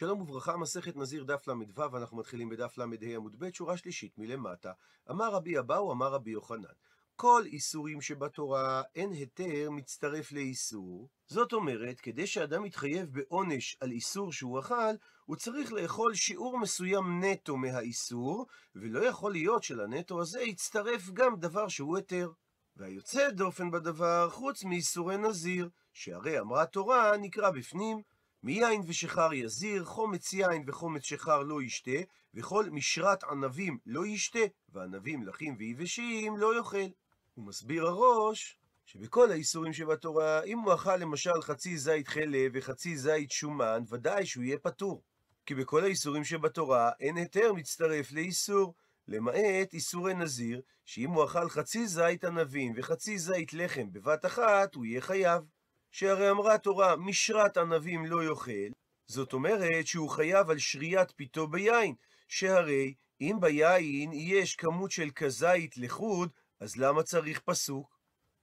[0.00, 4.72] שלום וברכה, מסכת נזיר דף ל"ו, אנחנו מתחילים בדף ל"ה עמוד ב', שורה שלישית מלמטה.
[5.10, 6.72] אמר רבי אבאו, אמר רבי יוחנן,
[7.16, 11.08] כל איסורים שבתורה אין היתר מצטרף לאיסור.
[11.26, 14.94] זאת אומרת, כדי שאדם יתחייב בעונש על איסור שהוא אכל,
[15.24, 21.68] הוא צריך לאכול שיעור מסוים נטו מהאיסור, ולא יכול להיות שלנטו הזה יצטרף גם דבר
[21.68, 22.30] שהוא היתר.
[22.76, 28.02] והיוצא דופן בדבר, חוץ מאיסורי נזיר, שהרי אמרה תורה, נקרא בפנים,
[28.42, 32.00] מיין ושחר יזיר, חומץ יין וחומץ שחר לא ישתה,
[32.34, 34.38] וכל משרת ענבים לא ישתה,
[34.68, 36.88] וענבים לחים ויבשים לא יאכל.
[37.34, 43.30] הוא מסביר הראש שבכל האיסורים שבתורה, אם הוא אכל למשל חצי זית חלב וחצי זית
[43.30, 45.02] שומן, ודאי שהוא יהיה פטור.
[45.46, 48.74] כי בכל האיסורים שבתורה אין היתר מצטרף לאיסור,
[49.08, 54.84] למעט איסורי נזיר, שאם הוא אכל חצי זית ענבים וחצי זית לחם בבת אחת, הוא
[54.84, 55.42] יהיה חייב.
[55.90, 58.72] שהרי אמרה תורה, משרת ענבים לא יאכל,
[59.06, 61.94] זאת אומרת שהוא חייב על שריית פיתו ביין,
[62.28, 67.98] שהרי אם ביין יש כמות של כזית לחוד, אז למה צריך פסוק?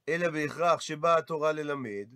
[0.09, 2.07] אלא בהכרח שבאה התורה ללמד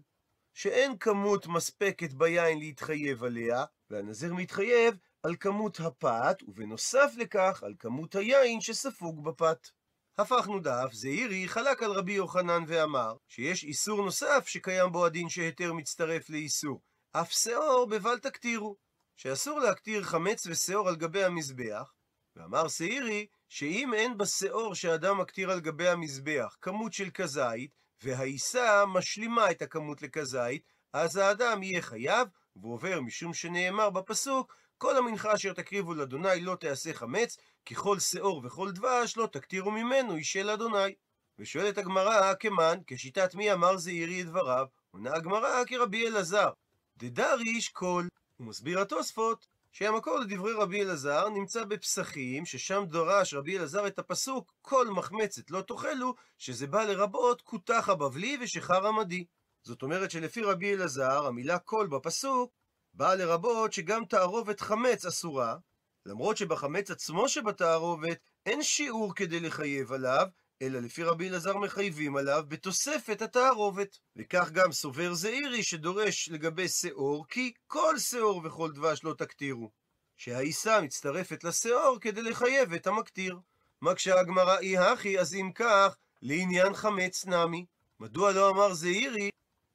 [0.54, 8.16] שאין כמות מספקת ביין להתחייב עליה, והנזיר מתחייב על כמות הפת, ובנוסף לכך על כמות
[8.16, 9.68] היין שספוג בפת.
[10.18, 15.74] הפכנו דף, זעירי חלק על רבי יוחנן ואמר שיש איסור נוסף שקיים בו הדין שהיתר
[15.74, 16.82] מצטרף לאיסור,
[17.12, 18.78] אף שאור בבל תקטירו,
[19.16, 21.94] שאסור להקטיר חמץ ושאור על גבי המזבח,
[22.36, 27.72] ואמר שעירי שאם אין בשאור שאדם מקטיר על גבי המזבח כמות של כזית,
[28.04, 34.98] והעיסה משלימה את הכמות לכזית, אז האדם יהיה חייב, והוא עובר משום שנאמר בפסוק כל
[34.98, 40.16] המנחה אשר תקריבו לאדוני לא תעשה חמץ, כי כל שאור וכל דבש לא תקטירו ממנו
[40.16, 40.94] אישה לאדוני.
[41.40, 44.66] ושואלת הגמרא, כמן, כשיטת מי אמר זעירי את דבריו?
[44.92, 46.50] עונה הגמרא כרבי אלעזר.
[46.98, 48.08] דדריש כל.
[48.38, 54.54] הוא מסביר התוספות, שהמקור לדברי רבי אלעזר נמצא בפסחים, ששם דרש רבי אלעזר את הפסוק
[54.62, 59.26] כל מחמצת לא תאכלו, שזה בא לרבות כותח הבבלי ושחר עמדי.
[59.64, 62.61] זאת אומרת שלפי רבי אלעזר, המילה כל בפסוק
[62.94, 65.56] באה לרבות שגם תערובת חמץ אסורה,
[66.06, 70.28] למרות שבחמץ עצמו שבתערובת אין שיעור כדי לחייב עליו,
[70.62, 74.00] אלא לפי רבי אלעזר מחייבים עליו בתוספת התערובת.
[74.16, 79.72] וכך גם סובר זעירי שדורש לגבי שאור, כי כל שאור וכל דבש לא תקטירו.
[80.18, 83.40] שהעיסה מצטרפת לשאור כדי לחייב את המקטיר.
[83.82, 87.66] מקשה הגמרא אי הכי, אז אם כך, לעניין חמץ נמי.
[88.00, 89.31] מדוע לא אמר זעירי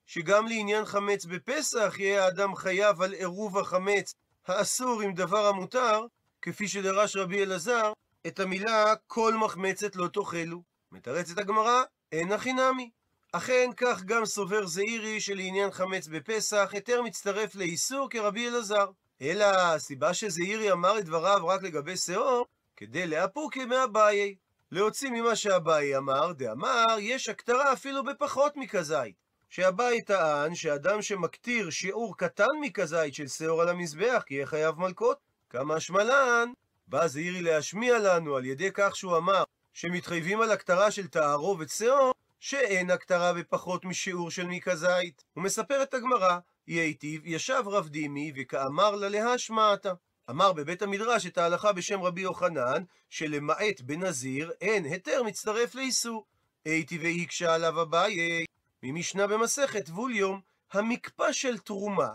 [0.06, 4.14] שגם לעניין חמץ בפסח יהיה האדם חייב על עירוב החמץ
[4.46, 6.00] האסור עם דבר המותר,
[6.42, 7.92] כפי שדרש רבי אלעזר,
[8.26, 10.62] את המילה כל מחמצת לא תאכלו.
[10.92, 12.90] מתרצת הגמרא, אין הכי נמי.
[13.32, 18.86] אכן כך גם סובר זעירי שלעניין חמץ בפסח היתר מצטרף לאיסור כרבי אלעזר.
[19.22, 22.46] אלא הסיבה שזעירי אמר את דבריו רק לגבי שאור,
[22.76, 24.34] כדי לאפוקי מאביי.
[24.72, 29.25] להוציא ממה שאביי אמר, דאמר, יש הכתרה אפילו בפחות מכזית.
[29.56, 35.18] שאביי טען שאדם שמקטיר שיעור קטן מכזית של שאור על המזבח, יהיה חייב מלקות.
[35.50, 36.52] כמה שמלן,
[36.86, 42.12] בא זעירי להשמיע לנו על ידי כך שהוא אמר שמתחייבים על הכתרה של תערובת שאור,
[42.40, 45.24] שאין הכתרה בפחות משיעור של מכזית.
[45.34, 49.92] הוא מספר את הגמרא, ייטיב, ישב רב דימי וכאמר לה להשמעתה.
[50.30, 56.26] אמר בבית המדרש את ההלכה בשם רבי יוחנן, שלמעט בנזיר אין היתר מצטרף לאיסור.
[56.64, 58.46] הייתי והקשה עליו אביי,
[58.82, 60.40] ממשנה במסכת ווליום,
[60.72, 62.08] המקפא של תרומה,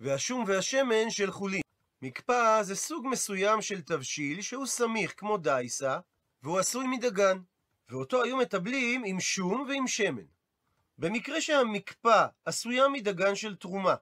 [0.00, 1.62] והשום והשמן של חולין.
[2.02, 5.98] מקפא זה סוג מסוים של תבשיל שהוא סמיך כמו דייסה,
[6.42, 7.38] והוא עשוי מדגן,
[7.88, 10.24] ואותו היו מטבלים עם שום ועם שמן.
[10.98, 13.94] במקרה שהמקפא עשויה מדגן של תרומה,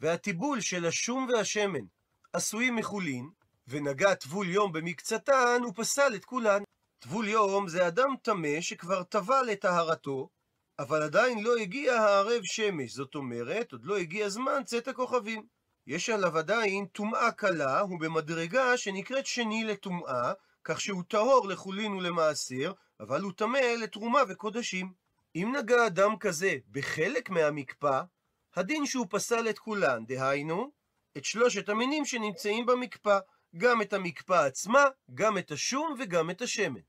[0.00, 1.84] והטיבול של השום והשמן
[2.32, 3.30] עשויים מחולין,
[3.68, 6.62] ונגע טבול יום במקצתן, הוא פסל את כולן.
[6.98, 10.28] טבול יום זה אדם טמא שכבר טבל את טהרתו,
[10.78, 15.46] אבל עדיין לא הגיע הערב שמש, זאת אומרת, עוד לא הגיע זמן צאת הכוכבים.
[15.86, 20.32] יש עליו עדיין טומאה קלה, הוא במדרגה שנקראת שני לטומאה,
[20.64, 24.92] כך שהוא טהור לחולין ולמעשר, אבל הוא טמא לתרומה וקודשים.
[25.34, 28.00] אם נגע אדם כזה בחלק מהמקפא,
[28.56, 30.70] הדין שהוא פסל את כולן, דהיינו,
[31.16, 33.18] את שלושת המינים שנמצאים במקפא,
[33.56, 34.84] גם את המקפא עצמה,
[35.14, 36.80] גם את השום וגם את השמן.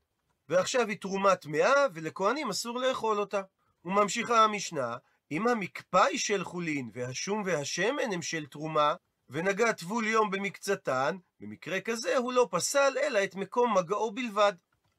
[0.48, 3.42] ועכשיו היא תרומה טמאה, ולכהנים אסור לאכול אותה.
[3.84, 4.96] וממשיכה המשנה,
[5.30, 8.94] אם המקפא היא של חולין והשום והשמן הם של תרומה,
[9.30, 14.52] ונגע טבול יום במקצתן, במקרה כזה הוא לא פסל אלא את מקום מגעו בלבד,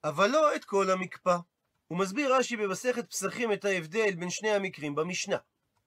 [0.03, 1.37] אבל לא את כל המקפא.
[1.87, 5.37] הוא מסביר רש"י במסכת פסחים את ההבדל בין שני המקרים במשנה.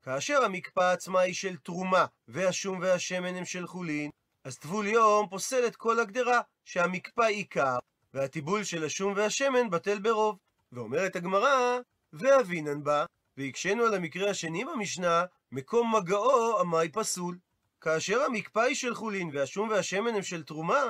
[0.03, 4.11] כאשר המקפא עצמה היא של תרומה, והשום והשמן הם של חולין,
[4.45, 7.79] אז טבול יום פוסל את כל הגדרה, שהמקפא עיקר,
[8.15, 10.39] והטיבול של השום והשמן בטל ברוב.
[10.73, 11.79] ואומרת הגמרא,
[12.15, 13.05] ואבינן בה,
[13.37, 17.39] והקשינו על המקרה השני במשנה, מקום מגעו המאי פסול.
[17.81, 20.83] כאשר המקפא היא של חולין והשום והשמן הם של תרומה,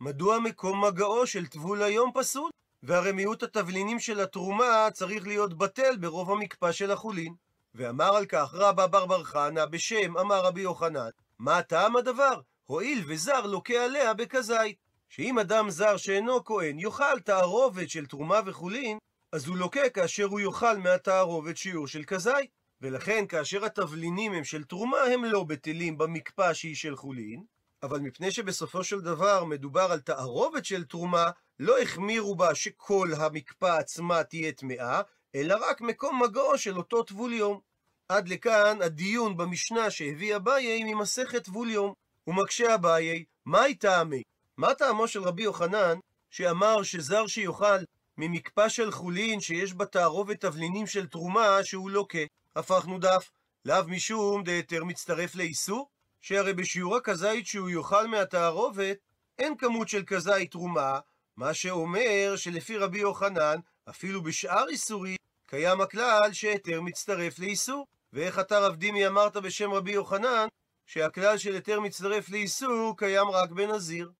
[0.00, 2.50] מדוע מקום מגעו של טבול היום פסול?
[2.82, 7.34] והרי מיעוט התבלינים של התרומה צריך להיות בטל ברוב המקפא של החולין.
[7.74, 12.40] ואמר על כך רבא בר בר חנא בשם אמר רבי יוחנן, מה טעם הדבר?
[12.66, 14.76] הואיל וזר לוקה עליה בכזית.
[15.08, 18.98] שאם אדם זר שאינו כהן יאכל תערובת של תרומה וחולין,
[19.32, 22.60] אז הוא לוקה כאשר הוא יאכל מהתערובת שיעור של כזית.
[22.80, 27.44] ולכן כאשר התבלינים הם של תרומה הם לא בטלים במקפא שהיא של חולין,
[27.82, 33.66] אבל מפני שבסופו של דבר מדובר על תערובת של תרומה, לא החמירו בה שכל המקפא
[33.66, 35.00] עצמה תהיה טמאה,
[35.34, 37.60] אלא רק מקום מגעו של אותו טבול יום.
[38.08, 41.94] עד לכאן הדיון במשנה שהביא אביי ממסכת טבול יום.
[42.26, 44.22] ומקשה אביי, מהי טעמי?
[44.56, 45.98] מה טעמו של רבי יוחנן,
[46.30, 47.78] שאמר שזר שיאכל
[48.20, 52.18] ממקפא של חולין שיש בה תערובת תבלינים של תרומה שהוא לוקה?
[52.56, 53.30] הפכנו דף.
[53.64, 55.88] לאו משום דהיתר מצטרף לאיסור?
[56.20, 58.96] שהרי בשיעור הכזית שהוא יאכל מהתערובת,
[59.38, 60.98] אין כמות של כזית תרומה,
[61.36, 63.56] מה שאומר שלפי רבי יוחנן,
[63.88, 67.86] אפילו בשאר איסורים, קיים הכלל שהיתר מצטרף לאיסור.
[68.12, 70.46] ואיך אתה רב דימי אמרת בשם רבי יוחנן,
[70.86, 74.10] שהכלל של היתר מצטרף לאיסור קיים רק בנזיר.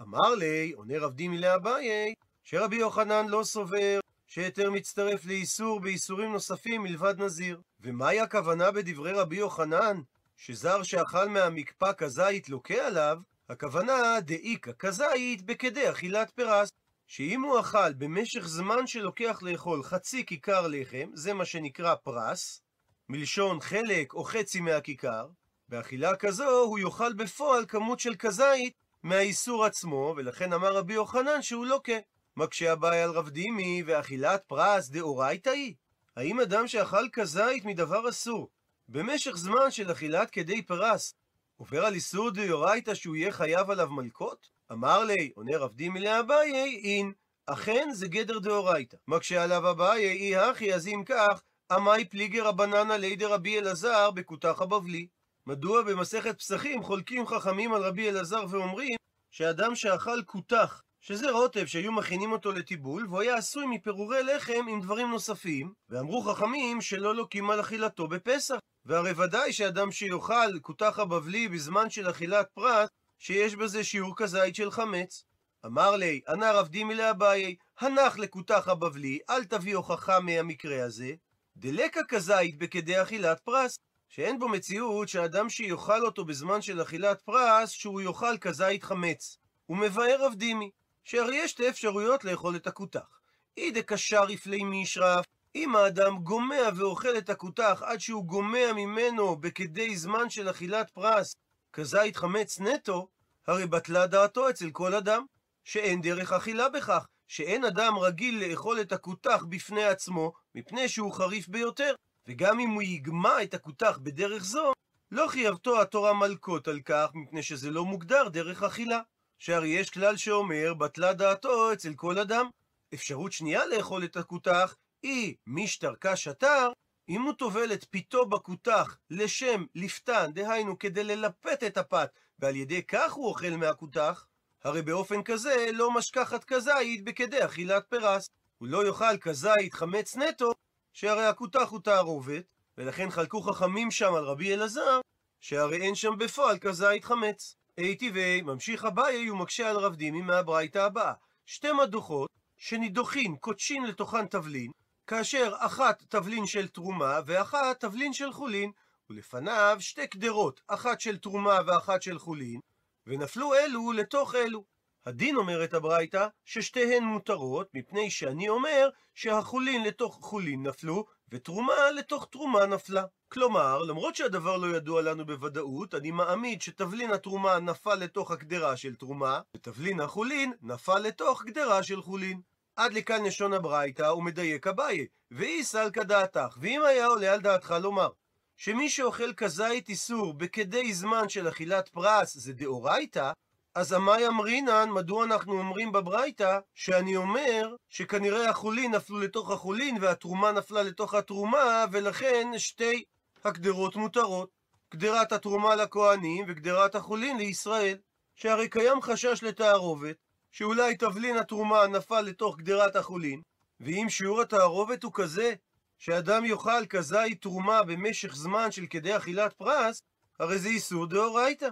[0.00, 2.14] אמר לי, עונה רב דימי לאביי,
[2.46, 7.60] שרבי יוחנן לא סובר שהיתר מצטרף לאיסור באיסורים נוספים מלבד נזיר.
[7.80, 10.00] ומהי הכוונה בדברי רבי יוחנן?
[10.36, 13.18] שזר שאכל מהמקפא כזית לוקה עליו,
[13.48, 16.68] הכוונה דאיכא כזית בכדי אכילת פרס.
[17.06, 22.62] שאם הוא אכל במשך זמן שלוקח לאכול חצי כיכר לחם, זה מה שנקרא פרס,
[23.08, 25.28] מלשון חלק או חצי מהכיכר,
[25.68, 31.66] באכילה כזו הוא יאכל בפועל כמות של כזית מהאיסור עצמו, ולכן אמר רבי יוחנן שהוא
[31.66, 31.96] לוקה.
[32.36, 35.74] מקשה הבעיה על רב דימי, ואכילת פרס דאורייתא היא?
[36.16, 38.50] האם אדם שאכל כזית מדבר אסור,
[38.88, 41.14] במשך זמן של אכילת כדי פרס,
[41.56, 44.48] עובר על איסור דאורייתא שהוא יהיה חייב עליו מלקות?
[44.72, 46.52] אמר לי, עונה רב דימי לאביי,
[46.84, 47.12] אין,
[47.46, 48.96] אכן זה גדר דאורייתא.
[49.08, 54.62] מקשה עליו אביי, אי הכי, אז אם כך, עמי פליגי רבנן עלי דרבי אלעזר בכותח
[54.62, 55.06] הבבלי.
[55.46, 58.96] מדוע במסכת פסחים חולקים חכמים על רבי אלעזר ואומרים
[59.30, 64.80] שאדם שאכל כותח, שזה רוטב שהיו מכינים אותו לטיבול, והוא היה עשוי מפירורי לחם עם
[64.80, 68.54] דברים נוספים, ואמרו חכמים שלא לוקים על אכילתו בפסח.
[68.84, 74.70] והרי ודאי שאדם שיאכל כותח הבבלי בזמן של אכילת פרט, שיש בזה שיעור כזית של
[74.70, 75.24] חמץ.
[75.66, 81.12] אמר לי, ענה רב דימי לאביי, הנח לכותח הבבלי, אל תביא הוכחה מהמקרה הזה,
[81.56, 83.78] דלקה כזית בכדי אכילת פרס,
[84.08, 89.38] שאין בו מציאות שאדם שיאכל אותו בזמן של אכילת פרס, שהוא יאכל כזית חמץ.
[89.66, 90.70] הוא מבאר רב דימי,
[91.04, 93.20] שהרי יש שתי אפשרויות לאכול את הכותח.
[93.56, 95.24] אי דקשר יפלי מישרף,
[95.54, 101.36] אם האדם גומע ואוכל את הכותח עד שהוא גומע ממנו בכדי זמן של אכילת פרס,
[101.72, 103.08] כזית חמץ נטו,
[103.46, 105.24] הרי בטלה דעתו אצל כל אדם,
[105.64, 111.48] שאין דרך אכילה בכך, שאין אדם רגיל לאכול את הכותח בפני עצמו, מפני שהוא חריף
[111.48, 111.94] ביותר,
[112.28, 114.72] וגם אם הוא יגמע את הכותח בדרך זו,
[115.10, 119.00] לא חייבתו התורה מלקות על כך, מפני שזה לא מוגדר דרך אכילה.
[119.44, 122.48] שהרי יש כלל שאומר, בטלה דעתו אצל כל אדם.
[122.94, 126.72] אפשרות שנייה לאכול את הכותח היא משתרקה שטר,
[127.08, 132.82] אם הוא טובל את פיתו בכותח לשם לפתן, דהיינו כדי ללפת את הפת, ועל ידי
[132.82, 134.26] כך הוא אוכל מהכותח,
[134.62, 138.28] הרי באופן כזה לא משכחת כזית בכדי אכילת פרס.
[138.58, 140.52] הוא לא יאכל כזית חמץ נטו,
[140.92, 142.44] שהרי הכותח הוא תערובת,
[142.78, 145.00] ולכן חלקו חכמים שם על רבי אלעזר,
[145.40, 147.56] שהרי אין שם בפועל כזית חמץ.
[147.78, 151.12] אי טבעי, ממשיך אביי ומקשה על רב דימי מהברייתא הבאה.
[151.46, 154.70] שתי מדוכות שנידוחין, קודשין לתוכן תבלין,
[155.06, 158.70] כאשר אחת תבלין של תרומה ואחת תבלין של חולין,
[159.10, 162.60] ולפניו שתי קדרות, אחת של תרומה ואחת של חולין,
[163.06, 164.64] ונפלו אלו לתוך אלו.
[165.06, 172.66] הדין אומרת הברייתא ששתיהן מותרות, מפני שאני אומר שהחולין לתוך חולין נפלו, ותרומה לתוך תרומה
[172.66, 173.04] נפלה.
[173.28, 178.94] כלומר, למרות שהדבר לא ידוע לנו בוודאות, אני מעמיד שתבלין התרומה נפל לתוך הגדרה של
[178.94, 182.40] תרומה, ותבלין החולין נפל לתוך גדרה של חולין.
[182.76, 188.08] עד לכאן לשון הברייתא ומדייק אביי, ואי סלקא דעתך, ואם היה עולה על דעתך לומר
[188.56, 193.32] שמי שאוכל כזית איסור בכדי זמן של אכילת פרס זה דאורייתא,
[193.74, 200.52] אז עמי אמרינן, מדוע אנחנו אומרים בברייתא, שאני אומר שכנראה החולין נפלו לתוך החולין והתרומה
[200.52, 203.04] נפלה לתוך התרומה, ולכן שתי
[203.44, 204.48] הגדרות מותרות.
[204.94, 207.96] גדרת התרומה לכהנים וגדרת החולין לישראל.
[208.34, 210.16] שהרי קיים חשש לתערובת,
[210.52, 213.42] שאולי תבלין התרומה נפל לתוך גדרת החולין,
[213.80, 215.54] ואם שיעור התערובת הוא כזה
[215.98, 220.02] שאדם יאכל כזית תרומה במשך זמן של כדי אכילת פרס,
[220.40, 221.68] הרי זה איסור דאורייתא.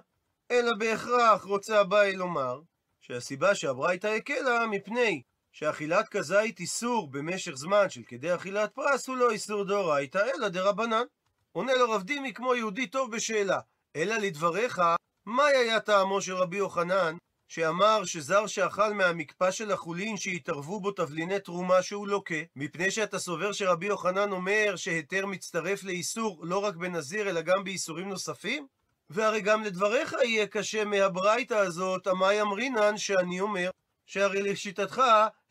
[0.51, 2.61] אלא בהכרח רוצה אביי לומר
[3.01, 5.23] שהסיבה שהברייתא הקלה מפני
[5.53, 11.05] שאכילת כזית איסור במשך זמן של כדי אכילת פרס הוא לא איסור דאורייתא אלא דרבנן.
[11.53, 13.61] עונה לו רב דימי כמו יהודי טוב בשאלה,
[13.97, 14.81] אלא לדבריך,
[15.27, 17.17] מה היה טעמו של רבי יוחנן
[17.49, 23.53] שאמר שזר שאכל מהמקפא של החולין שהתערבו בו תבליני תרומה שהוא לוקה, מפני שאתה סובר
[23.53, 28.67] שרבי יוחנן אומר שהיתר מצטרף לאיסור לא רק בנזיר אלא גם באיסורים נוספים?
[29.13, 33.71] והרי גם לדבריך יהיה קשה מהברייתא הזאת, המאי אמרינן שאני אומר,
[34.07, 35.03] שהרי לשיטתך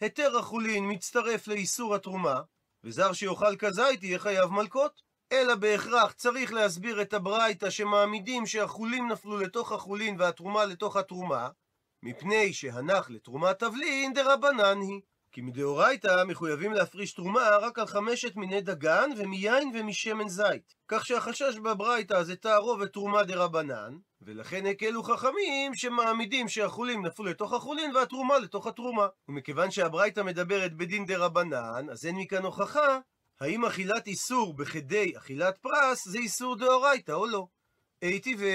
[0.01, 2.41] היתר החולין מצטרף לאיסור התרומה,
[2.83, 5.11] וזר שיאכל כזית יהיה חייב מלקות.
[5.31, 11.49] אלא בהכרח צריך להסביר את הברייתא שמעמידים שהחולים נפלו לתוך החולין והתרומה לתוך התרומה,
[12.03, 15.01] מפני שהנח לתרומת תבלין דרבנן היא.
[15.31, 20.75] כי מדאורייתא מחויבים להפריש תרומה רק על חמשת מיני דגן ומיין ומשמן זית.
[20.88, 27.95] כך שהחשש בברייתא זה תערובת תרומה דרבנן, ולכן הקלו חכמים שמעמידים שהחולים נפלו לתוך החולין
[27.95, 29.07] והתרומה לתוך התרומה.
[29.27, 33.00] ומכיוון שהברייתא מדברת בדין דרבנן, אז אין מכאן הוכחה
[33.39, 37.47] האם אכילת איסור בכדי אכילת פרס זה איסור דאורייתא או לא.
[38.01, 38.45] הייתי ו...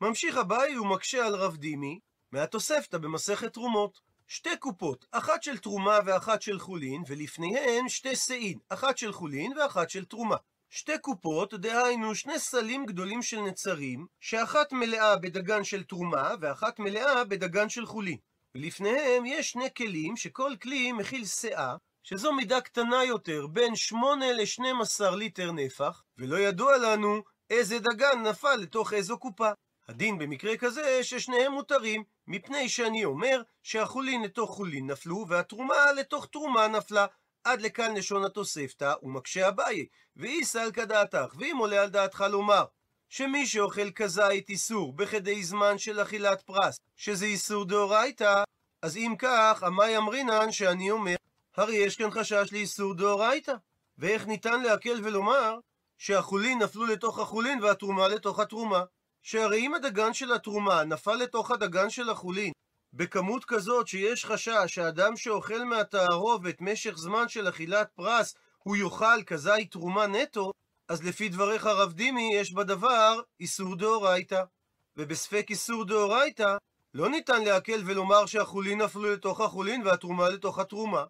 [0.00, 1.98] ממשיך אביי ומקשה על רב דימי
[2.32, 4.09] מהתוספתא במסכת תרומות.
[4.32, 9.90] שתי קופות, אחת של תרומה ואחת של חולין, ולפניהן שתי שאין, אחת של חולין ואחת
[9.90, 10.36] של תרומה.
[10.70, 17.24] שתי קופות, דהיינו שני סלים גדולים של נצרים, שאחת מלאה בדגן של תרומה ואחת מלאה
[17.24, 18.16] בדגן של חולין.
[18.54, 25.16] ולפניהם יש שני כלים, שכל כלי מכיל שאה, שזו מידה קטנה יותר, בין 8 ל-12
[25.16, 29.50] ליטר נפח, ולא ידוע לנו איזה דגן נפל לתוך איזו קופה.
[29.88, 36.68] הדין במקרה כזה ששניהם מותרים, מפני שאני אומר שהחולין לתוך חולין נפלו, והתרומה לתוך תרומה
[36.68, 37.06] נפלה.
[37.44, 42.64] עד לכאן לשון התוספתא, ומקשה אביי, ואיסל כדעתך, ואם עולה על דעתך לומר,
[43.08, 48.42] שמי שאוכל כזית איסור בכדי זמן של אכילת פרס, שזה איסור דאורייתא,
[48.82, 51.16] אז אם כך, עמי אמרינן שאני אומר,
[51.56, 53.54] הרי יש כאן חשש לאיסור דאורייתא.
[54.00, 55.58] ואיך ניתן להקל ולומר
[55.98, 58.84] שהחולין נפלו לתוך החולין והתרומה לתוך התרומה?
[59.22, 62.52] שהרי אם הדגן של התרומה נפל לתוך הדגן של החולין
[62.92, 69.70] בכמות כזאת שיש חשש שאדם שאוכל מהתערובת משך זמן של אכילת פרס הוא יאכל כזית
[69.72, 70.52] תרומה נטו,
[70.88, 74.42] אז לפי דבריך רב דימי יש בדבר איסור דאורייתא.
[74.96, 76.56] ובספק איסור דאורייתא
[76.94, 81.04] לא ניתן להקל ולומר שהחולין נפלו לתוך החולין והתרומה לתוך התרומה.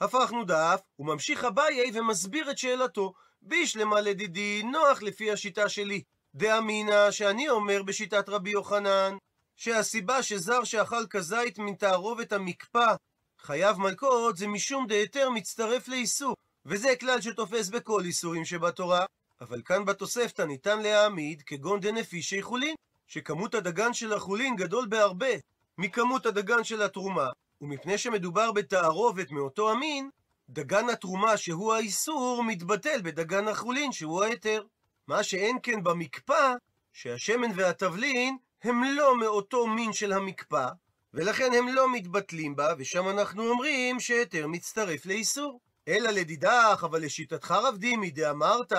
[0.00, 3.12] הפכנו דף, וממשיך אביי ומסביר את שאלתו.
[3.42, 6.02] בישלמה לדידי, נוח לפי השיטה שלי.
[6.36, 9.16] דאמינא שאני אומר בשיטת רבי יוחנן,
[9.56, 12.94] שהסיבה שזר שאכל כזית מן תערובת המקפא
[13.38, 16.34] חייב מלקות זה משום דהיתר מצטרף לאיסור,
[16.66, 19.04] וזה כלל שתופס בכל איסורים שבתורה.
[19.40, 22.74] אבל כאן בתוספתא ניתן להעמיד כגון דנפישי חולין,
[23.06, 25.32] שכמות הדגן של החולין גדול בהרבה
[25.78, 27.28] מכמות הדגן של התרומה,
[27.60, 30.10] ומפני שמדובר בתערובת מאותו המין,
[30.50, 34.62] דגן התרומה שהוא האיסור מתבטל בדגן החולין שהוא ההיתר.
[35.08, 36.54] מה שאין כן במקפא,
[36.92, 40.68] שהשמן והתבלין הם לא מאותו מין של המקפא,
[41.14, 45.60] ולכן הם לא מתבטלים בה, ושם אנחנו אומרים שהיתר מצטרף לאיסור.
[45.88, 48.72] אלא לדידך, אבל לשיטתך רב דימי דאמרת,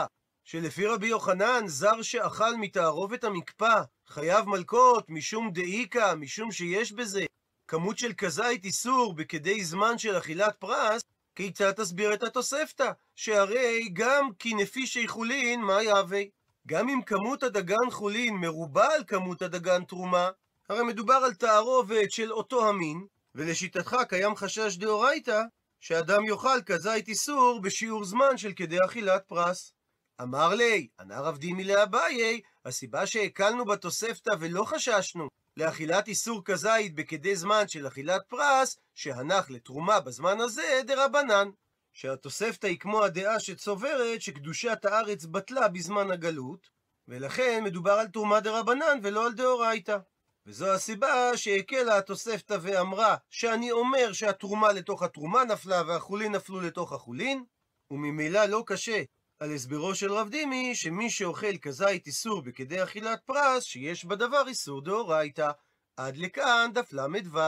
[0.43, 7.25] שלפי רבי יוחנן, זר שאכל מתערובת המקפא, חייב מלקות, משום דאיקה, משום שיש בזה
[7.67, 11.01] כמות של כזית איסור בכדי זמן של אכילת פרס,
[11.37, 12.91] כיצד תסביר את התוספתא?
[13.15, 16.21] שהרי גם כי נפישי חולין, מה יהווה?
[16.67, 20.29] גם אם כמות הדגן חולין מרובה על כמות הדגן תרומה,
[20.69, 25.41] הרי מדובר על תערובת של אותו המין, ולשיטתך קיים חשש דאורייתא,
[25.79, 29.73] שאדם יאכל כזית איסור בשיעור זמן של כדי אכילת פרס.
[30.21, 37.35] אמר לי, ענה רב דימי לאביי, הסיבה שהקלנו בתוספתא ולא חששנו לאכילת איסור כזית בכדי
[37.35, 41.49] זמן של אכילת פרס, שהנח לתרומה בזמן הזה דרבנן.
[41.93, 46.69] שהתוספתא היא כמו הדעה שצוברת שקדושת הארץ בטלה בזמן הגלות,
[47.07, 49.97] ולכן מדובר על תרומה דרבנן ולא על דאורייתא.
[50.45, 57.43] וזו הסיבה שהקלה התוספתא ואמרה שאני אומר שהתרומה לתוך התרומה נפלה והחולין נפלו לתוך החולין,
[57.91, 59.03] וממילא לא קשה
[59.39, 64.81] על הסברו של רב דימי, שמי שאוכל כזית איסור בכדי אכילת פרס, שיש בדבר איסור
[64.81, 65.51] דאורייתא.
[65.97, 67.39] עד לכאן דף ל"ו.